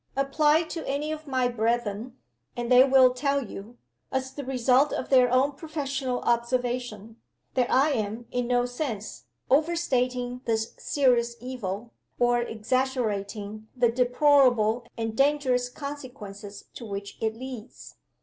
Apply 0.15 0.63
to 0.63 0.83
any 0.87 1.11
of 1.11 1.27
my 1.27 1.47
brethren; 1.47 2.17
and 2.57 2.71
they 2.71 2.83
will 2.83 3.13
tell 3.13 3.45
you, 3.45 3.77
as 4.11 4.33
the 4.33 4.43
result 4.43 4.91
of 4.91 5.09
their 5.09 5.29
own 5.31 5.51
professional 5.51 6.21
observation, 6.21 7.17
that 7.53 7.69
I 7.69 7.91
am, 7.91 8.25
in 8.31 8.47
no 8.47 8.65
sense, 8.65 9.25
overstating 9.51 10.41
this 10.45 10.73
serious 10.79 11.35
evil, 11.39 11.91
or 12.17 12.41
exaggerating 12.41 13.67
the 13.75 13.91
deplorable 13.91 14.87
and 14.97 15.15
dangerous 15.15 15.69
consequences 15.69 16.65
to 16.73 16.83
which 16.83 17.19
it 17.21 17.35
leads. 17.35 17.97